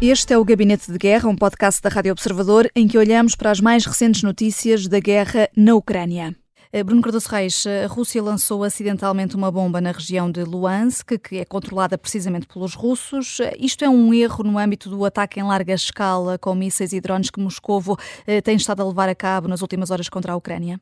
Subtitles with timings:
[0.00, 3.50] Este é o Gabinete de Guerra, um podcast da Rádio Observador em que olhamos para
[3.50, 6.36] as mais recentes notícias da guerra na Ucrânia.
[6.70, 11.18] Eh, Bruno Cardoso Reis, eh, a Rússia lançou acidentalmente uma bomba na região de Luhansk,
[11.18, 13.40] que é controlada precisamente pelos russos.
[13.40, 17.00] Eh, isto é um erro no âmbito do ataque em larga escala com mísseis e
[17.00, 17.96] drones que Moscovo
[18.44, 20.78] tem estado a levar a cabo nas últimas horas contra a Ucrânia?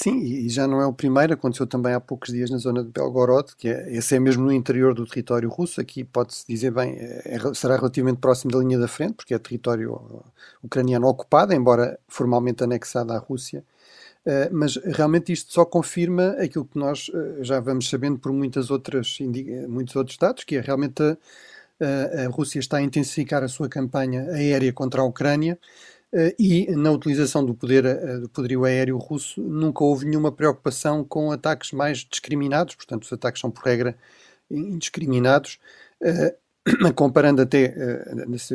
[0.00, 2.90] Sim, e já não é o primeiro, aconteceu também há poucos dias na zona de
[2.90, 6.94] Belgorod, que é, esse é mesmo no interior do território russo, aqui pode-se dizer bem,
[6.96, 10.24] é, é será relativamente próximo da linha da frente, porque é território
[10.62, 13.64] ucraniano ocupado, embora formalmente anexado à Rússia,
[14.24, 18.70] uh, mas realmente isto só confirma aquilo que nós uh, já vamos sabendo por muitas
[18.70, 19.18] outras,
[19.68, 21.16] muitos outros dados, que é realmente a,
[22.22, 25.97] a, a Rússia está a intensificar a sua campanha aérea contra a Ucrânia, Uh,
[26.38, 31.30] e na utilização do, poder, uh, do poderio aéreo russo nunca houve nenhuma preocupação com
[31.30, 33.96] ataques mais discriminados, portanto, os ataques são por regra
[34.50, 35.58] indiscriminados,
[36.02, 37.74] uh, comparando até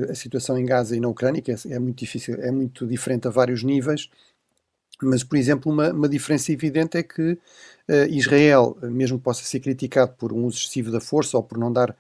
[0.09, 3.27] a situação em Gaza e na Ucrânia, que é, é, muito difícil, é muito diferente
[3.27, 4.09] a vários níveis.
[5.01, 7.37] Mas, por exemplo, uma, uma diferença evidente é que
[8.09, 11.73] Israel, mesmo que possa ser criticado por um uso excessivo da força ou por não
[11.73, 11.95] dar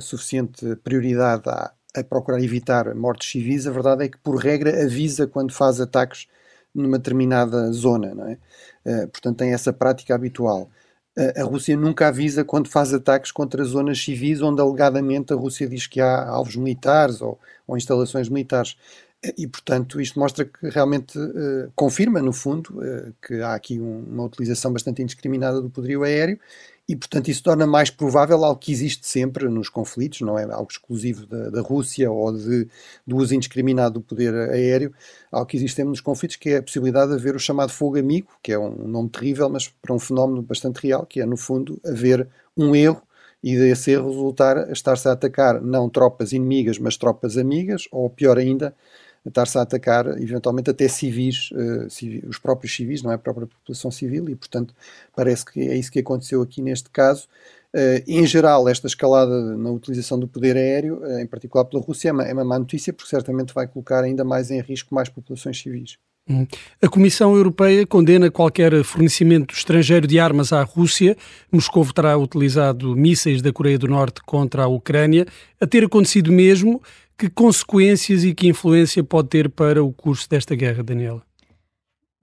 [0.00, 5.26] suficiente prioridade à, a procurar evitar mortes civis, a verdade é que, por regra, avisa
[5.26, 6.26] quando faz ataques
[6.74, 8.38] numa determinada zona, não é?
[8.84, 10.70] Uh, portanto, tem essa prática habitual.
[11.16, 15.68] Uh, a Rússia nunca avisa quando faz ataques contra zonas civis onde alegadamente a Rússia
[15.68, 18.76] diz que há alvos militares ou, ou instalações militares.
[19.38, 21.16] E, portanto, isto mostra que realmente
[21.76, 22.74] confirma, no fundo,
[23.24, 26.40] que há aqui um, uma utilização bastante indiscriminada do poderio aéreo
[26.88, 30.68] e, portanto, isso torna mais provável algo que existe sempre nos conflitos, não é algo
[30.70, 32.68] exclusivo da, da Rússia ou de,
[33.06, 34.92] do uso indiscriminado do poder aéreo,
[35.30, 37.98] algo que existe sempre nos conflitos, que é a possibilidade de haver o chamado fogo
[37.98, 41.36] amigo, que é um nome terrível, mas para um fenómeno bastante real, que é, no
[41.36, 43.00] fundo, haver um erro
[43.42, 48.38] e desse erro resultar estar-se a atacar não tropas inimigas, mas tropas amigas, ou pior
[48.38, 48.74] ainda,
[49.26, 53.46] estar-se a atacar eventualmente até civis, uh, civis, os próprios civis, não é a própria
[53.46, 54.74] população civil, e portanto
[55.14, 57.28] parece que é isso que aconteceu aqui neste caso.
[57.74, 62.10] Uh, em geral, esta escalada na utilização do poder aéreo, uh, em particular pela Rússia,
[62.10, 65.08] é uma, é uma má notícia porque certamente vai colocar ainda mais em risco mais
[65.08, 65.98] populações civis.
[66.80, 71.16] A Comissão Europeia condena qualquer fornecimento estrangeiro de armas à Rússia.
[71.50, 75.26] Moscou terá utilizado mísseis da Coreia do Norte contra a Ucrânia.
[75.60, 76.80] A ter acontecido mesmo,
[77.18, 81.22] que consequências e que influência pode ter para o curso desta guerra, Daniela?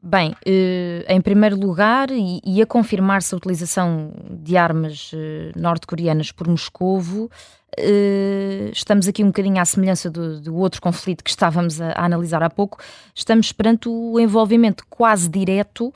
[0.01, 6.47] Bem, eh, em primeiro lugar, e a confirmar-se a utilização de armas eh, norte-coreanas por
[6.47, 7.29] Moscovo,
[7.77, 12.05] eh, estamos aqui um bocadinho à semelhança do, do outro conflito que estávamos a, a,
[12.05, 12.77] analisar há pouco,
[13.13, 15.93] estamos perante o envolvimento quase direto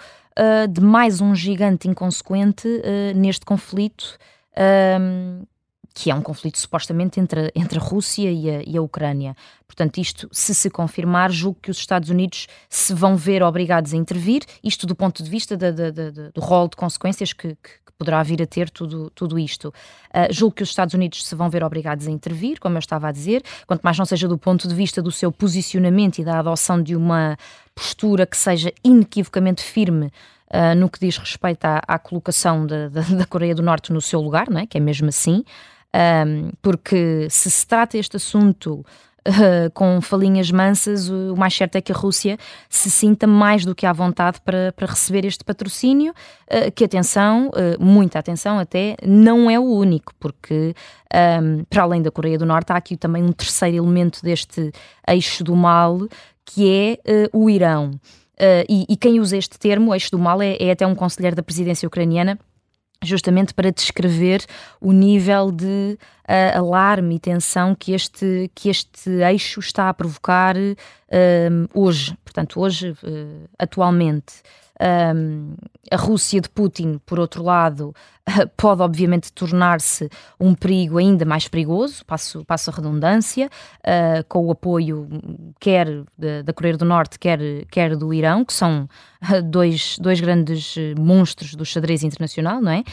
[0.72, 2.68] de mais um gigante inconsequente
[3.16, 4.18] neste conflito
[5.94, 9.36] que é um conflito supostamente entre, entre a Rússia e a, e a, Ucrânia.
[9.68, 13.98] Portanto, isto, se se confirmar, julgo que os Estados Unidos se vão ver obrigados a
[13.98, 17.84] intervir, isto do ponto de vista da, da, da, do rol de consequências que, que,
[17.96, 19.68] poderá vir a ter tudo, tudo isto.
[20.09, 23.08] Uh, julgo que os Estados Unidos se vão ver obrigados a intervir, como eu estava
[23.08, 26.40] a dizer, quanto mais não seja do ponto de vista do seu posicionamento e da
[26.40, 27.38] adoção de uma
[27.74, 30.12] postura que seja inequivocamente firme
[30.54, 34.00] Uh, no que diz respeito à, à colocação da, da, da, Coreia do Norte no
[34.00, 34.68] seu lugar, não é?
[34.68, 35.44] que é mesmo assim,
[35.94, 38.86] um, porque se se trata este assunto
[39.26, 42.38] Uh, com falinhas mansas, o mais certo é que a Rússia
[42.68, 47.48] se sinta mais do que à vontade para, para receber este patrocínio, uh, que atenção,
[47.48, 50.76] uh, muita atenção até, não é o único, porque
[51.42, 54.74] um, para além da Coreia do Norte há aqui também um terceiro elemento deste
[55.08, 56.00] eixo do mal,
[56.44, 57.92] que é o Irão.
[58.68, 61.42] E, e, quem usa este termo, eixo do mal, é, é até um conselheiro da
[61.42, 62.38] presidência ucraniana,
[63.03, 64.46] justamente para descrever
[64.80, 65.97] o nível de
[66.28, 72.59] uh, alarme e tensão que este, que este eixo está a provocar uh, hoje, portanto,
[72.59, 74.42] hoje, uh, atualmente.
[74.81, 75.54] Um,
[75.92, 77.94] a Rússia de Putin, por outro lado,
[78.58, 80.10] pode obviamente tornar-se
[80.40, 83.50] um perigo ainda mais perigoso, passo, passo a redundância,
[83.80, 85.08] uh, com o apoio
[85.60, 85.88] quer
[86.18, 87.40] da Coreia do Norte, quer,
[87.70, 88.90] quer do Irão, que são
[89.46, 92.84] dois, dois grandes monstros do xadrez internacional, não é?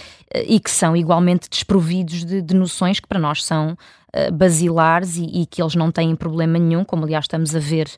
[0.46, 5.24] E que são igualmente desprovidos de, de noções que para nós são uh, basilares e,
[5.42, 7.88] e, que eles não têm problema nenhum, como aliás estamos a ver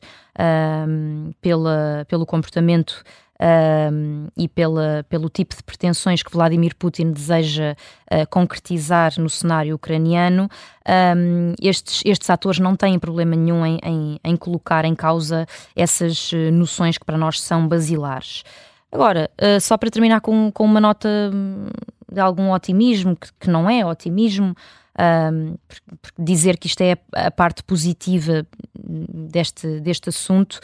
[1.41, 3.03] pela, pelo comportamento
[3.43, 7.75] um, e pela, pelo tipo de pretensões que Vladimir Putin deseja
[8.09, 10.47] uh, concretizar no cenário ucraniano,
[11.17, 15.45] um, estes, estes atores não têm problema nenhum em, em, em colocar em causa
[15.75, 18.43] essas eh, noções que para nós são basilares.
[18.91, 21.67] Agora, uh, só para terminar com, com uma nota hum,
[22.11, 24.55] de algum otimismo, que, que não é otimismo,
[24.95, 25.55] Um,
[26.19, 28.45] dizer que isto é a parte positiva
[28.77, 30.59] deste, deste assunto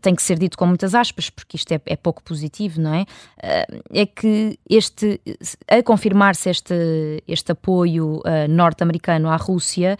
[0.00, 3.06] tem que ser dito com muitas aspas, porque isto é, é pouco positivo, não é?
[3.42, 5.20] Eh, é que este,
[5.68, 9.96] a confirmar-se este, este apoio uh, norte-americano à Rússia,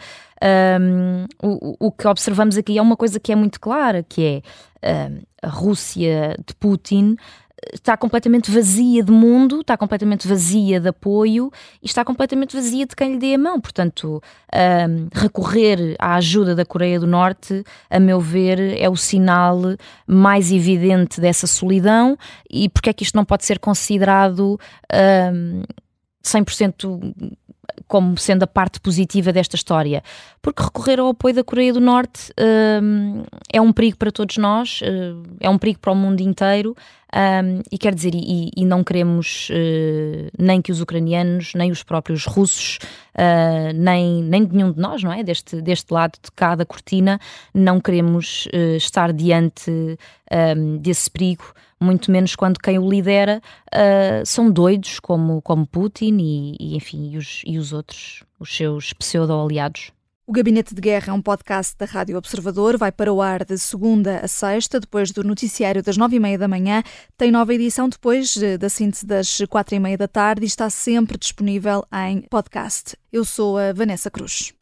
[0.81, 4.43] um, o, o que observamos aqui é uma coisa que é muito clara, que
[4.83, 7.15] é uh, a Rússia de Putin
[7.73, 11.51] está completamente vazia de mundo, está completamente vazia de apoio
[11.81, 13.59] e está completamente vazia de quem lhe dê a mão.
[13.59, 14.21] Portanto,
[14.53, 19.59] um, recorrer à ajuda da Coreia do Norte, a meu ver, é o sinal
[20.07, 22.17] mais evidente dessa solidão
[22.49, 24.59] e porque é que isto não pode ser considerado
[25.33, 25.63] um,
[26.23, 27.13] 100%
[27.87, 30.03] como sendo a parte positiva desta história?
[30.41, 32.31] Porque recorrer ao apoio da Coreia do Norte
[32.81, 36.75] um, é um perigo para todos nós, uh, é um perigo para o mundo inteiro.
[37.11, 41.81] Um, e quer dizer, e, e não queremos uh, nem que os ucranianos, nem os
[41.81, 42.77] próprios russos,
[43.15, 45.23] uh, nem, nem nenhum de nós, não é?
[45.23, 47.19] Deste, deste lado de cada cortina,
[47.51, 53.41] não queremos uh, estar diante um, desse perigo, muito menos quando quem o lidera
[54.25, 58.93] são doidos como, como Putin e, e enfim, e os, e os outros, os seus
[58.93, 59.91] pseudo-aliados.
[60.29, 62.77] O Gabinete de Guerra é um podcast da Rádio Observador.
[62.77, 66.37] Vai para o ar de segunda a sexta, depois do noticiário das nove e meia
[66.37, 66.83] da manhã.
[67.17, 70.69] Tem nova edição depois eh, da síntese das quatro e meia da tarde e está
[70.69, 72.95] sempre disponível em podcast.
[73.11, 74.53] Eu sou a Vanessa Cruz.